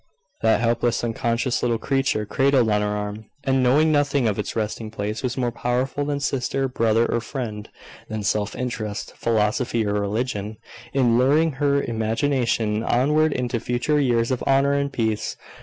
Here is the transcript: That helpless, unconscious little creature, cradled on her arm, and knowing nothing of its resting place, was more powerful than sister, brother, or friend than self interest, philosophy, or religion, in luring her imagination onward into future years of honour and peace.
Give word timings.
That 0.41 0.61
helpless, 0.61 1.03
unconscious 1.03 1.61
little 1.61 1.77
creature, 1.77 2.25
cradled 2.25 2.71
on 2.71 2.81
her 2.81 2.87
arm, 2.87 3.25
and 3.43 3.61
knowing 3.61 3.91
nothing 3.91 4.27
of 4.27 4.39
its 4.39 4.55
resting 4.55 4.89
place, 4.89 5.21
was 5.21 5.37
more 5.37 5.51
powerful 5.51 6.05
than 6.05 6.19
sister, 6.19 6.67
brother, 6.67 7.05
or 7.05 7.21
friend 7.21 7.69
than 8.09 8.23
self 8.23 8.55
interest, 8.55 9.13
philosophy, 9.15 9.85
or 9.85 9.93
religion, 9.93 10.57
in 10.91 11.19
luring 11.19 11.51
her 11.51 11.83
imagination 11.83 12.81
onward 12.81 13.31
into 13.31 13.59
future 13.59 13.99
years 13.99 14.31
of 14.31 14.41
honour 14.47 14.73
and 14.73 14.91
peace. 14.91 15.37